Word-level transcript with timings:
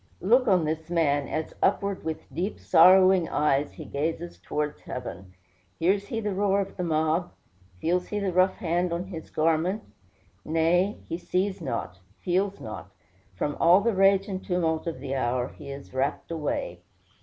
Look 0.19 0.47
on 0.47 0.65
this 0.65 0.89
man, 0.89 1.27
as 1.27 1.53
upward, 1.61 2.03
with 2.03 2.33
deep, 2.33 2.57
sorrowing 2.59 3.29
eyes, 3.29 3.73
he 3.73 3.85
gazes 3.85 4.39
towards 4.39 4.81
heaven. 4.81 5.35
Hears 5.77 6.07
he 6.07 6.19
the 6.19 6.33
roar 6.33 6.59
of 6.59 6.75
the 6.75 6.83
mob? 6.83 7.31
Feels 7.79 8.07
he 8.07 8.17
the 8.17 8.33
rough 8.33 8.55
hand 8.55 8.91
on 8.91 9.03
his 9.03 9.29
garment? 9.29 9.83
Nay, 10.43 10.97
he 11.07 11.19
sees 11.19 11.61
not, 11.61 11.99
feels 12.19 12.59
not: 12.59 12.89
from 13.35 13.55
all 13.59 13.81
the 13.81 13.93
rage 13.93 14.27
and 14.27 14.43
tumult 14.43 14.87
of 14.87 14.97
the 14.99 15.13
hour 15.13 15.49
he 15.49 15.69
is 15.69 15.93
rapt 15.93 16.31
away. 16.31 16.81